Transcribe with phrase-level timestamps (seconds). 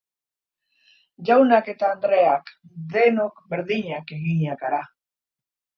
[1.29, 2.51] Jaunak eta andreak
[2.97, 4.83] denok berdinak eginak gara.